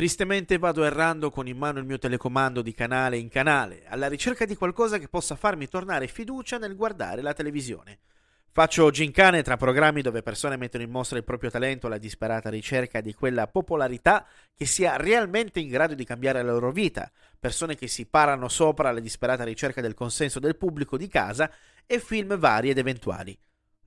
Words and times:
Tristemente 0.00 0.56
vado 0.56 0.82
errando 0.82 1.28
con 1.28 1.46
in 1.46 1.58
mano 1.58 1.78
il 1.78 1.84
mio 1.84 1.98
telecomando 1.98 2.62
di 2.62 2.72
canale 2.72 3.18
in 3.18 3.28
canale, 3.28 3.82
alla 3.86 4.08
ricerca 4.08 4.46
di 4.46 4.56
qualcosa 4.56 4.96
che 4.96 5.08
possa 5.08 5.36
farmi 5.36 5.68
tornare 5.68 6.06
fiducia 6.06 6.56
nel 6.56 6.74
guardare 6.74 7.20
la 7.20 7.34
televisione. 7.34 7.98
Faccio 8.50 8.88
gincane 8.90 9.42
tra 9.42 9.58
programmi 9.58 10.00
dove 10.00 10.22
persone 10.22 10.56
mettono 10.56 10.84
in 10.84 10.90
mostra 10.90 11.18
il 11.18 11.24
proprio 11.24 11.50
talento 11.50 11.86
alla 11.86 11.98
disperata 11.98 12.48
ricerca 12.48 13.02
di 13.02 13.12
quella 13.12 13.46
popolarità 13.46 14.26
che 14.54 14.64
sia 14.64 14.96
realmente 14.96 15.60
in 15.60 15.68
grado 15.68 15.94
di 15.94 16.06
cambiare 16.06 16.42
la 16.42 16.52
loro 16.52 16.72
vita, 16.72 17.12
persone 17.38 17.74
che 17.74 17.86
si 17.86 18.06
parano 18.06 18.48
sopra 18.48 18.88
alla 18.88 19.00
disperata 19.00 19.44
ricerca 19.44 19.82
del 19.82 19.92
consenso 19.92 20.40
del 20.40 20.56
pubblico 20.56 20.96
di 20.96 21.08
casa 21.08 21.52
e 21.84 22.00
film 22.00 22.38
vari 22.38 22.70
ed 22.70 22.78
eventuali. 22.78 23.38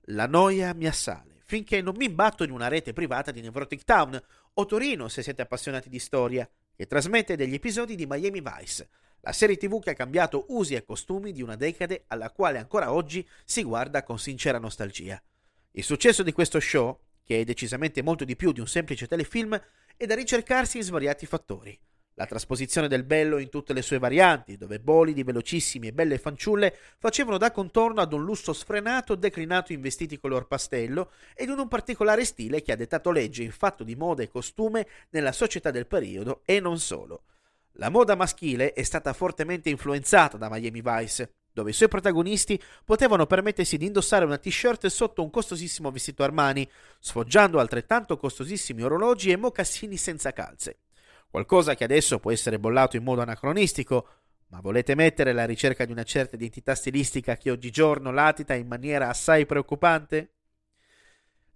La 0.02 0.28
noia 0.28 0.74
mi 0.74 0.86
assale 0.86 1.34
finché 1.44 1.82
non 1.82 1.94
mi 1.96 2.06
imbatto 2.06 2.42
in 2.42 2.50
una 2.50 2.68
rete 2.68 2.92
privata 2.92 3.30
di 3.30 3.40
Nevrotic 3.40 3.84
Town 3.84 4.20
o 4.54 4.66
Torino 4.66 5.08
se 5.08 5.22
siete 5.22 5.42
appassionati 5.42 5.88
di 5.88 5.98
storia, 5.98 6.48
che 6.74 6.86
trasmette 6.86 7.36
degli 7.36 7.54
episodi 7.54 7.94
di 7.94 8.06
Miami 8.06 8.40
Vice 8.40 8.88
la 9.24 9.32
serie 9.32 9.56
tv 9.56 9.80
che 9.80 9.90
ha 9.90 9.94
cambiato 9.94 10.44
usi 10.48 10.74
e 10.74 10.84
costumi 10.84 11.32
di 11.32 11.40
una 11.40 11.56
decade 11.56 12.04
alla 12.08 12.30
quale 12.30 12.58
ancora 12.58 12.92
oggi 12.92 13.26
si 13.44 13.62
guarda 13.62 14.02
con 14.02 14.18
sincera 14.18 14.58
nostalgia. 14.58 15.20
Il 15.70 15.82
successo 15.82 16.22
di 16.22 16.32
questo 16.32 16.60
show, 16.60 17.00
che 17.24 17.40
è 17.40 17.44
decisamente 17.44 18.02
molto 18.02 18.24
di 18.24 18.36
più 18.36 18.52
di 18.52 18.60
un 18.60 18.66
semplice 18.66 19.06
telefilm, 19.06 19.58
è 19.96 20.04
da 20.04 20.14
ricercarsi 20.14 20.76
in 20.76 20.82
svariati 20.82 21.24
fattori. 21.24 21.78
La 22.16 22.26
trasposizione 22.26 22.86
del 22.86 23.02
bello 23.02 23.38
in 23.38 23.48
tutte 23.48 23.72
le 23.72 23.82
sue 23.82 23.98
varianti, 23.98 24.56
dove 24.56 24.78
bolidi 24.78 25.24
velocissimi 25.24 25.88
e 25.88 25.92
belle 25.92 26.18
fanciulle 26.18 26.76
facevano 26.96 27.38
da 27.38 27.50
contorno 27.50 28.00
ad 28.00 28.12
un 28.12 28.22
lusso 28.22 28.52
sfrenato 28.52 29.16
declinato 29.16 29.72
in 29.72 29.80
vestiti 29.80 30.20
color 30.20 30.46
pastello 30.46 31.10
ed 31.34 31.48
in 31.48 31.58
un 31.58 31.66
particolare 31.66 32.24
stile 32.24 32.62
che 32.62 32.70
ha 32.70 32.76
dettato 32.76 33.10
legge 33.10 33.42
in 33.42 33.50
fatto 33.50 33.82
di 33.82 33.96
moda 33.96 34.22
e 34.22 34.28
costume 34.28 34.86
nella 35.10 35.32
società 35.32 35.72
del 35.72 35.88
periodo 35.88 36.42
e 36.44 36.60
non 36.60 36.78
solo. 36.78 37.24
La 37.78 37.88
moda 37.88 38.14
maschile 38.14 38.74
è 38.74 38.84
stata 38.84 39.12
fortemente 39.12 39.68
influenzata 39.68 40.36
da 40.36 40.48
Miami 40.48 40.82
Vice, 40.82 41.32
dove 41.52 41.70
i 41.70 41.74
suoi 41.74 41.88
protagonisti 41.88 42.62
potevano 42.84 43.26
permettersi 43.26 43.76
di 43.76 43.86
indossare 43.86 44.24
una 44.24 44.38
t-shirt 44.38 44.86
sotto 44.86 45.20
un 45.20 45.30
costosissimo 45.30 45.90
vestito 45.90 46.22
Armani, 46.22 46.68
sfoggiando 47.00 47.58
altrettanto 47.58 48.16
costosissimi 48.16 48.82
orologi 48.82 49.32
e 49.32 49.36
mocassini 49.36 49.96
senza 49.96 50.32
calze. 50.32 50.78
Qualcosa 51.34 51.74
che 51.74 51.82
adesso 51.82 52.20
può 52.20 52.30
essere 52.30 52.60
bollato 52.60 52.94
in 52.94 53.02
modo 53.02 53.20
anacronistico, 53.20 54.06
ma 54.50 54.60
volete 54.60 54.94
mettere 54.94 55.32
la 55.32 55.46
ricerca 55.46 55.84
di 55.84 55.90
una 55.90 56.04
certa 56.04 56.36
identità 56.36 56.76
stilistica 56.76 57.36
che 57.36 57.50
oggigiorno 57.50 58.12
latita 58.12 58.54
in 58.54 58.68
maniera 58.68 59.08
assai 59.08 59.44
preoccupante? 59.44 60.34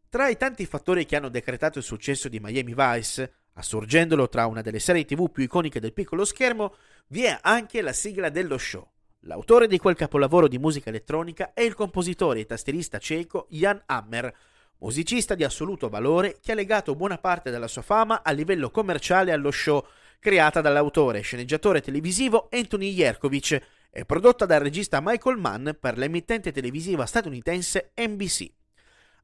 Tra 0.09 0.27
i 0.27 0.37
tanti 0.37 0.67
fattori 0.67 1.07
che 1.07 1.15
hanno 1.15 1.29
decretato 1.29 1.79
il 1.79 1.85
successo 1.85 2.29
di 2.29 2.41
Miami 2.41 2.75
Vice, 2.75 3.35
Assurgendolo 3.53 4.29
tra 4.29 4.47
una 4.47 4.63
delle 4.63 4.81
serie 4.81 5.05
tv 5.05 5.31
più 5.31 5.45
iconiche 5.45 5.79
del 5.79 5.93
piccolo 5.93 6.25
schermo, 6.25 6.75
vi 7.11 7.23
è 7.23 7.39
anche 7.41 7.81
la 7.81 7.93
sigla 7.93 8.31
dello 8.31 8.59
show. 8.59 8.85
L'autore 9.21 9.69
di 9.69 9.79
quel 9.79 9.95
capolavoro 9.95 10.49
di 10.49 10.59
musica 10.59 10.89
elettronica 10.89 11.53
è 11.55 11.61
il 11.61 11.75
compositore 11.75 12.41
e 12.41 12.47
tastierista 12.47 12.99
ceco 12.99 13.47
Jan 13.49 13.81
Hammer, 13.87 14.35
musicista 14.79 15.35
di 15.35 15.45
assoluto 15.45 15.89
valore 15.89 16.39
che 16.41 16.53
ha 16.53 16.55
legato 16.55 16.95
buona 16.95 17.19
parte 17.19 17.51
della 17.51 17.69
sua 17.69 17.83
fama 17.83 18.23
a 18.23 18.31
livello 18.31 18.71
commerciale 18.71 19.33
allo 19.33 19.51
show, 19.51 19.85
creata 20.19 20.61
dall'autore 20.61 21.19
e 21.19 21.23
sceneggiatore 21.23 21.81
televisivo 21.81 22.49
Anthony 22.51 22.91
Yerkovich 22.91 23.61
e 23.91 24.05
prodotta 24.05 24.47
dal 24.47 24.61
regista 24.61 25.01
Michael 25.03 25.39
Mann 25.39 25.71
per 25.79 25.99
l'emittente 25.99 26.53
televisiva 26.53 27.07
statunitense 27.07 27.93
NBC. 27.97 28.51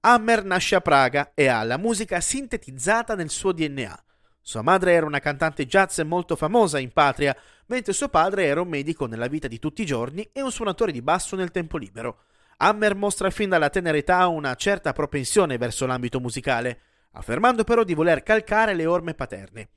Hammer 0.00 0.44
nasce 0.44 0.74
a 0.74 0.80
Praga 0.80 1.32
e 1.34 1.46
ha 1.46 1.62
la 1.62 1.78
musica 1.78 2.20
sintetizzata 2.20 3.14
nel 3.14 3.30
suo 3.30 3.52
DNA. 3.52 4.04
Sua 4.40 4.60
madre 4.60 4.92
era 4.92 5.06
una 5.06 5.20
cantante 5.20 5.66
jazz 5.66 6.00
molto 6.00 6.36
famosa 6.36 6.78
in 6.78 6.92
patria, 6.92 7.34
mentre 7.66 7.94
suo 7.94 8.10
padre 8.10 8.44
era 8.44 8.60
un 8.60 8.68
medico 8.68 9.06
nella 9.06 9.26
vita 9.26 9.48
di 9.48 9.58
tutti 9.58 9.80
i 9.80 9.86
giorni 9.86 10.28
e 10.32 10.42
un 10.42 10.52
suonatore 10.52 10.92
di 10.92 11.00
basso 11.00 11.36
nel 11.36 11.50
tempo 11.50 11.78
libero. 11.78 12.18
Hammer 12.64 12.94
mostra 12.94 13.28
fin 13.28 13.50
dalla 13.50 13.68
tenera 13.68 13.98
età 13.98 14.26
una 14.26 14.54
certa 14.54 14.94
propensione 14.94 15.58
verso 15.58 15.84
l'ambito 15.84 16.18
musicale, 16.18 16.78
affermando 17.12 17.62
però 17.62 17.84
di 17.84 17.92
voler 17.92 18.22
calcare 18.22 18.72
le 18.72 18.86
orme 18.86 19.12
paterne. 19.12 19.68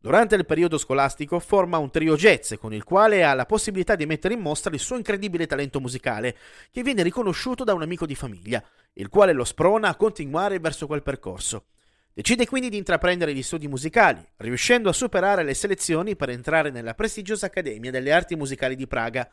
Durante 0.00 0.34
il 0.34 0.44
periodo 0.44 0.76
scolastico 0.76 1.38
forma 1.38 1.78
un 1.78 1.92
trio 1.92 2.16
jazz 2.16 2.54
con 2.54 2.74
il 2.74 2.82
quale 2.82 3.22
ha 3.22 3.32
la 3.34 3.46
possibilità 3.46 3.94
di 3.94 4.06
mettere 4.06 4.34
in 4.34 4.40
mostra 4.40 4.74
il 4.74 4.80
suo 4.80 4.96
incredibile 4.96 5.46
talento 5.46 5.78
musicale, 5.78 6.36
che 6.72 6.82
viene 6.82 7.04
riconosciuto 7.04 7.62
da 7.62 7.74
un 7.74 7.82
amico 7.82 8.06
di 8.06 8.16
famiglia, 8.16 8.60
il 8.94 9.08
quale 9.08 9.32
lo 9.32 9.44
sprona 9.44 9.90
a 9.90 9.94
continuare 9.94 10.58
verso 10.58 10.88
quel 10.88 11.04
percorso. 11.04 11.66
Decide 12.12 12.44
quindi 12.46 12.70
di 12.70 12.76
intraprendere 12.76 13.32
gli 13.34 13.42
studi 13.44 13.68
musicali, 13.68 14.20
riuscendo 14.38 14.88
a 14.88 14.92
superare 14.92 15.44
le 15.44 15.54
selezioni 15.54 16.16
per 16.16 16.30
entrare 16.30 16.70
nella 16.70 16.94
prestigiosa 16.94 17.46
Accademia 17.46 17.92
delle 17.92 18.10
Arti 18.10 18.34
Musicali 18.34 18.74
di 18.74 18.88
Praga. 18.88 19.30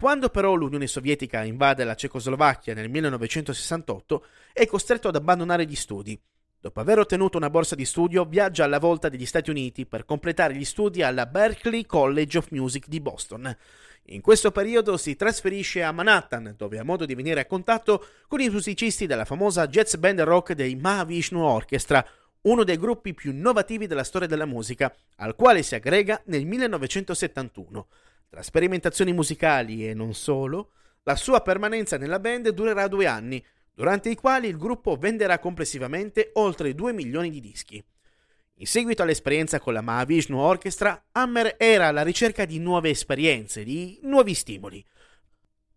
Quando 0.00 0.28
però 0.28 0.54
l'Unione 0.54 0.86
Sovietica 0.86 1.42
invade 1.42 1.82
la 1.82 1.96
Cecoslovacchia 1.96 2.72
nel 2.72 2.88
1968, 2.88 4.24
è 4.52 4.64
costretto 4.64 5.08
ad 5.08 5.16
abbandonare 5.16 5.66
gli 5.66 5.74
studi. 5.74 6.16
Dopo 6.60 6.78
aver 6.78 7.00
ottenuto 7.00 7.36
una 7.36 7.50
borsa 7.50 7.74
di 7.74 7.84
studio, 7.84 8.24
viaggia 8.24 8.62
alla 8.62 8.78
volta 8.78 9.08
degli 9.08 9.26
Stati 9.26 9.50
Uniti 9.50 9.86
per 9.86 10.04
completare 10.04 10.54
gli 10.54 10.64
studi 10.64 11.02
alla 11.02 11.26
Berklee 11.26 11.84
College 11.84 12.38
of 12.38 12.50
Music 12.50 12.86
di 12.86 13.00
Boston. 13.00 13.52
In 14.10 14.20
questo 14.20 14.52
periodo 14.52 14.96
si 14.96 15.16
trasferisce 15.16 15.82
a 15.82 15.90
Manhattan, 15.90 16.54
dove 16.56 16.78
ha 16.78 16.84
modo 16.84 17.04
di 17.04 17.16
venire 17.16 17.40
a 17.40 17.46
contatto 17.46 18.06
con 18.28 18.40
i 18.40 18.48
musicisti 18.48 19.04
della 19.04 19.24
famosa 19.24 19.66
jazz 19.66 19.96
band 19.96 20.20
rock 20.20 20.52
dei 20.52 20.76
Mahavishnu 20.76 21.42
Orchestra, 21.42 22.06
uno 22.42 22.62
dei 22.62 22.78
gruppi 22.78 23.14
più 23.14 23.32
innovativi 23.32 23.88
della 23.88 24.04
storia 24.04 24.28
della 24.28 24.46
musica, 24.46 24.94
al 25.16 25.34
quale 25.34 25.64
si 25.64 25.74
aggrega 25.74 26.22
nel 26.26 26.46
1971. 26.46 27.88
Tra 28.28 28.42
sperimentazioni 28.42 29.14
musicali 29.14 29.88
e 29.88 29.94
non 29.94 30.12
solo, 30.12 30.72
la 31.04 31.16
sua 31.16 31.40
permanenza 31.40 31.96
nella 31.96 32.18
band 32.18 32.50
durerà 32.50 32.86
due 32.86 33.06
anni, 33.06 33.42
durante 33.72 34.10
i 34.10 34.16
quali 34.16 34.48
il 34.48 34.58
gruppo 34.58 34.96
venderà 34.96 35.38
complessivamente 35.38 36.30
oltre 36.34 36.74
2 36.74 36.92
milioni 36.92 37.30
di 37.30 37.40
dischi. 37.40 37.82
In 38.60 38.66
seguito 38.66 39.02
all'esperienza 39.02 39.60
con 39.60 39.72
la 39.72 39.80
Mahavishnu 39.80 40.36
Orchestra, 40.36 41.06
Hammer 41.12 41.54
era 41.56 41.86
alla 41.86 42.02
ricerca 42.02 42.44
di 42.44 42.58
nuove 42.58 42.90
esperienze, 42.90 43.64
di 43.64 43.98
nuovi 44.02 44.34
stimoli. 44.34 44.84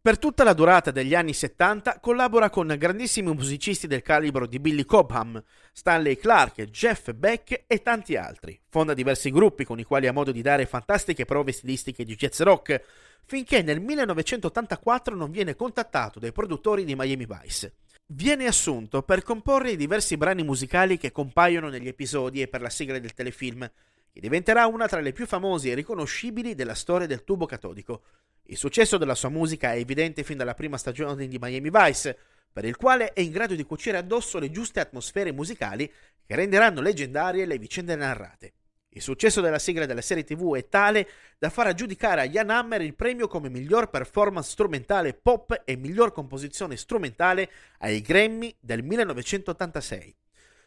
Per 0.03 0.17
tutta 0.17 0.43
la 0.43 0.53
durata 0.53 0.89
degli 0.89 1.13
anni 1.13 1.31
70 1.31 1.99
collabora 1.99 2.49
con 2.49 2.73
grandissimi 2.75 3.31
musicisti 3.35 3.85
del 3.85 4.01
calibro 4.01 4.47
di 4.47 4.59
Billy 4.59 4.83
Cobham, 4.83 5.39
Stanley 5.71 6.17
Clark, 6.17 6.63
Jeff 6.63 7.11
Beck 7.11 7.65
e 7.67 7.83
tanti 7.83 8.15
altri. 8.15 8.59
Fonda 8.67 8.95
diversi 8.95 9.29
gruppi 9.29 9.63
con 9.63 9.77
i 9.77 9.83
quali 9.83 10.07
ha 10.07 10.11
modo 10.11 10.31
di 10.31 10.41
dare 10.41 10.65
fantastiche 10.65 11.25
prove 11.25 11.51
stilistiche 11.51 12.03
di 12.03 12.15
jazz 12.15 12.39
rock, 12.39 12.83
finché 13.25 13.61
nel 13.61 13.79
1984 13.79 15.13
non 15.13 15.29
viene 15.29 15.55
contattato 15.55 16.17
dai 16.17 16.31
produttori 16.31 16.83
di 16.83 16.95
Miami 16.95 17.27
Vice. 17.27 17.73
Viene 18.07 18.47
assunto 18.47 19.03
per 19.03 19.21
comporre 19.21 19.69
i 19.69 19.77
diversi 19.77 20.17
brani 20.17 20.41
musicali 20.41 20.97
che 20.97 21.11
compaiono 21.11 21.69
negli 21.69 21.87
episodi 21.87 22.41
e 22.41 22.47
per 22.47 22.61
la 22.61 22.71
sigla 22.71 22.97
del 22.97 23.13
telefilm, 23.13 23.69
che 24.11 24.19
diventerà 24.19 24.65
una 24.65 24.87
tra 24.87 24.99
le 24.99 25.11
più 25.11 25.27
famose 25.27 25.69
e 25.69 25.75
riconoscibili 25.75 26.55
della 26.55 26.73
storia 26.73 27.05
del 27.05 27.23
tubo 27.23 27.45
catodico. 27.45 28.01
Il 28.43 28.57
successo 28.57 28.97
della 28.97 29.15
sua 29.15 29.29
musica 29.29 29.73
è 29.73 29.77
evidente 29.77 30.23
fin 30.23 30.37
dalla 30.37 30.53
prima 30.53 30.77
stagione 30.77 31.27
di 31.27 31.37
Miami 31.39 31.69
Vice, 31.71 32.17
per 32.51 32.65
il 32.65 32.75
quale 32.75 33.13
è 33.13 33.21
in 33.21 33.31
grado 33.31 33.55
di 33.55 33.63
cucire 33.63 33.97
addosso 33.97 34.37
le 34.39 34.51
giuste 34.51 34.79
atmosfere 34.79 35.31
musicali 35.31 35.91
che 36.25 36.35
renderanno 36.35 36.81
leggendarie 36.81 37.45
le 37.45 37.57
vicende 37.57 37.95
narrate. 37.95 38.53
Il 38.93 39.01
successo 39.01 39.39
della 39.39 39.59
sigla 39.59 39.85
della 39.85 40.01
serie 40.01 40.25
TV 40.25 40.53
è 40.57 40.67
tale 40.67 41.07
da 41.37 41.49
far 41.49 41.67
aggiudicare 41.67 42.21
a 42.21 42.27
Jan 42.27 42.49
Hammer 42.49 42.81
il 42.81 42.93
premio 42.93 43.27
come 43.27 43.49
miglior 43.49 43.89
performance 43.89 44.49
strumentale 44.49 45.13
pop 45.13 45.61
e 45.63 45.77
miglior 45.77 46.11
composizione 46.11 46.75
strumentale 46.75 47.49
ai 47.79 48.01
Grammy 48.01 48.53
del 48.59 48.83
1986. 48.83 50.15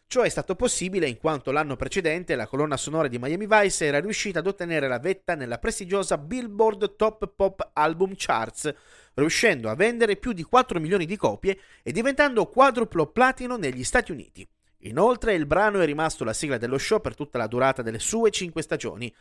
Ciò 0.07 0.21
è 0.21 0.29
stato 0.29 0.55
possibile 0.55 1.07
in 1.07 1.17
quanto 1.17 1.51
l'anno 1.51 1.75
precedente 1.75 2.35
la 2.35 2.47
colonna 2.47 2.77
sonora 2.77 3.07
di 3.07 3.17
Miami 3.17 3.47
Vice 3.47 3.85
era 3.85 3.99
riuscita 3.99 4.39
ad 4.39 4.47
ottenere 4.47 4.87
la 4.87 4.99
vetta 4.99 5.35
nella 5.35 5.57
prestigiosa 5.57 6.17
Billboard 6.17 6.95
Top 6.95 7.27
Pop 7.35 7.71
Album 7.73 8.13
Charts, 8.15 8.73
riuscendo 9.15 9.69
a 9.69 9.75
vendere 9.75 10.15
più 10.15 10.31
di 10.31 10.43
4 10.43 10.79
milioni 10.79 11.05
di 11.05 11.17
copie 11.17 11.59
e 11.83 11.91
diventando 11.91 12.45
quadruplo 12.45 13.07
platino 13.07 13.57
negli 13.57 13.83
Stati 13.83 14.11
Uniti. 14.11 14.47
Inoltre 14.85 15.33
il 15.33 15.47
brano 15.47 15.81
è 15.81 15.85
rimasto 15.85 16.23
la 16.23 16.33
sigla 16.33 16.57
dello 16.57 16.77
show 16.77 17.01
per 17.01 17.15
tutta 17.15 17.39
la 17.39 17.47
durata 17.47 17.81
delle 17.81 17.99
sue 17.99 18.29
cinque 18.29 18.61
stagioni. 18.61 19.13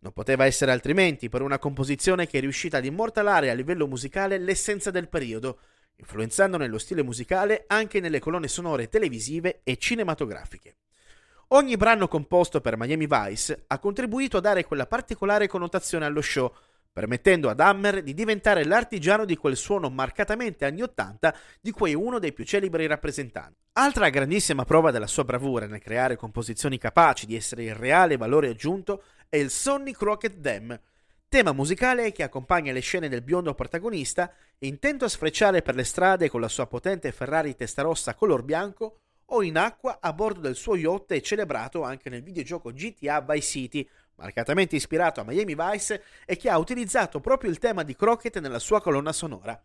Non 0.00 0.12
poteva 0.12 0.44
essere 0.44 0.72
altrimenti 0.72 1.28
per 1.28 1.42
una 1.42 1.60
composizione 1.60 2.26
che 2.26 2.38
è 2.38 2.40
riuscita 2.40 2.78
ad 2.78 2.84
immortalare 2.84 3.48
a 3.48 3.54
livello 3.54 3.86
musicale 3.86 4.36
l'essenza 4.36 4.90
del 4.90 5.08
periodo, 5.08 5.60
influenzando 6.02 6.56
nello 6.56 6.78
stile 6.78 7.04
musicale 7.04 7.64
anche 7.68 8.00
nelle 8.00 8.18
colonne 8.18 8.48
sonore 8.48 8.88
televisive 8.88 9.60
e 9.62 9.76
cinematografiche. 9.78 10.76
Ogni 11.48 11.76
brano 11.76 12.08
composto 12.08 12.60
per 12.60 12.76
Miami 12.76 13.06
Vice 13.06 13.64
ha 13.68 13.78
contribuito 13.78 14.38
a 14.38 14.40
dare 14.40 14.64
quella 14.64 14.86
particolare 14.86 15.46
connotazione 15.46 16.04
allo 16.04 16.20
show, 16.20 16.52
permettendo 16.92 17.48
ad 17.48 17.60
Hammer 17.60 18.02
di 18.02 18.14
diventare 18.14 18.64
l'artigiano 18.64 19.24
di 19.24 19.36
quel 19.36 19.56
suono 19.56 19.88
marcatamente 19.90 20.64
anni 20.64 20.82
Ottanta 20.82 21.34
di 21.60 21.70
cui 21.70 21.92
è 21.92 21.94
uno 21.94 22.18
dei 22.18 22.32
più 22.32 22.44
celebri 22.44 22.86
rappresentanti. 22.86 23.60
Altra 23.74 24.08
grandissima 24.08 24.64
prova 24.64 24.90
della 24.90 25.06
sua 25.06 25.24
bravura 25.24 25.66
nel 25.66 25.80
creare 25.80 26.16
composizioni 26.16 26.78
capaci 26.78 27.26
di 27.26 27.36
essere 27.36 27.64
il 27.64 27.74
reale 27.74 28.16
valore 28.16 28.48
aggiunto 28.48 29.04
è 29.28 29.36
il 29.36 29.50
Sonny 29.50 29.92
Crockett 29.92 30.36
Dam, 30.36 30.78
tema 31.32 31.52
musicale 31.52 32.12
che 32.12 32.24
accompagna 32.24 32.74
le 32.74 32.80
scene 32.80 33.08
del 33.08 33.22
biondo 33.22 33.54
protagonista 33.54 34.30
intento 34.58 35.06
a 35.06 35.08
sfrecciare 35.08 35.62
per 35.62 35.74
le 35.74 35.82
strade 35.82 36.28
con 36.28 36.42
la 36.42 36.48
sua 36.48 36.66
potente 36.66 37.10
Ferrari 37.10 37.56
testarossa 37.56 38.14
color 38.14 38.42
bianco 38.42 38.98
o 39.24 39.42
in 39.42 39.56
acqua 39.56 39.96
a 40.02 40.12
bordo 40.12 40.40
del 40.40 40.56
suo 40.56 40.76
yacht 40.76 41.10
e 41.12 41.22
celebrato 41.22 41.84
anche 41.84 42.10
nel 42.10 42.22
videogioco 42.22 42.70
GTA 42.70 43.22
Vice 43.22 43.48
City, 43.48 43.88
marcatamente 44.16 44.76
ispirato 44.76 45.22
a 45.22 45.24
Miami 45.24 45.54
Vice 45.54 46.02
e 46.26 46.36
che 46.36 46.50
ha 46.50 46.58
utilizzato 46.58 47.18
proprio 47.20 47.48
il 47.48 47.56
tema 47.58 47.82
di 47.82 47.96
Crockett 47.96 48.38
nella 48.38 48.58
sua 48.58 48.82
colonna 48.82 49.14
sonora. 49.14 49.58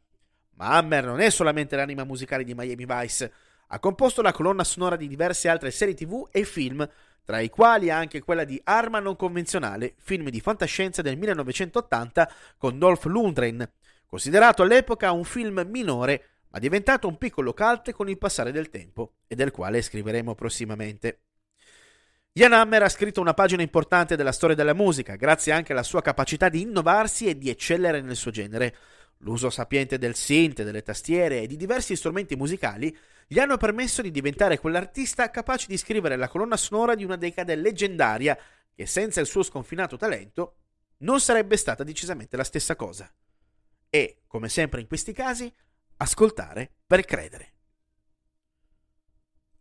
Ma 0.52 0.70
Hammer 0.70 1.04
non 1.04 1.20
è 1.20 1.30
solamente 1.30 1.76
l'anima 1.76 2.06
musicale 2.06 2.46
di 2.46 2.56
Miami 2.56 2.86
Vice, 2.88 3.34
ha 3.68 3.80
composto 3.80 4.22
la 4.22 4.32
colonna 4.32 4.64
sonora 4.64 4.96
di 4.96 5.10
diverse 5.10 5.50
altre 5.50 5.72
serie 5.72 5.96
tv 5.96 6.30
e 6.32 6.46
film, 6.46 6.90
tra 7.28 7.42
i 7.42 7.50
quali 7.50 7.90
anche 7.90 8.22
quella 8.22 8.46
di 8.46 8.58
Arma 8.64 9.00
non 9.00 9.18
convenzionale, 9.18 9.96
film 9.98 10.30
di 10.30 10.40
fantascienza 10.40 11.02
del 11.02 11.18
1980 11.18 12.32
con 12.58 12.80
Dolph 12.80 13.04
Lundgren, 13.04 13.70
considerato 14.06 14.62
all'epoca 14.62 15.12
un 15.12 15.26
film 15.26 15.68
minore, 15.68 16.24
ma 16.48 16.60
diventato 16.60 17.06
un 17.06 17.18
piccolo 17.18 17.54
cult 17.54 17.92
con 17.92 18.08
il 18.08 18.18
passare 18.18 18.54
del 18.54 18.70
tempo, 18.70 19.16
e 19.28 19.36
del 19.36 19.52
quale 19.52 19.82
scriveremo 19.82 20.36
prossimamente. 20.36 21.24
Jan 22.32 22.54
Hammer 22.54 22.84
ha 22.84 22.90
scritto 22.90 23.20
una 23.20 23.34
pagina 23.34 23.62
importante 23.62 24.16
della 24.16 24.32
storia 24.32 24.56
della 24.56 24.74
musica, 24.74 25.18
grazie 25.18 25.52
anche 25.52 25.74
alla 25.74 25.84
sua 25.84 26.02
capacità 26.02 26.48
di 26.48 26.62
innovarsi 26.62 27.28
e 27.28 27.38
di 27.38 27.50
eccellere 27.50 28.00
nel 28.00 28.16
suo 28.16 28.32
genere. 28.32 28.74
L'uso 29.20 29.50
sapiente 29.50 29.98
del 29.98 30.16
synth, 30.16 30.64
delle 30.64 30.84
tastiere 30.84 31.42
e 31.42 31.48
di 31.48 31.56
diversi 31.56 31.96
strumenti 31.96 32.36
musicali 32.36 32.96
gli 33.28 33.40
hanno 33.40 33.58
permesso 33.58 34.02
di 34.02 34.12
diventare 34.12 34.60
quell'artista 34.60 35.30
capace 35.30 35.68
di 35.68 35.78
scrivere 35.78 36.16
la 36.16 36.28
colonna 36.28 36.56
sonora 36.56 36.96
di 36.96 37.04
una 37.04 37.16
decade 37.16 37.56
leggendaria 37.56 38.38
che 38.74 38.86
senza 38.86 39.20
il 39.20 39.28
suo 39.28 39.44
sconfinato 39.44 39.98
talento 39.98 40.58
non 41.00 41.20
sarebbe 41.20 41.58
stata 41.58 41.84
decisamente 41.84 42.38
la 42.38 42.44
stessa 42.44 42.76
cosa. 42.76 43.12
E, 43.90 44.22
come 44.28 44.50
sempre 44.50 44.82
in 44.82 44.88
questi 44.88 45.14
casi, 45.14 45.52
ascoltare 45.98 46.72
per 46.86 47.04
credere. 47.06 47.57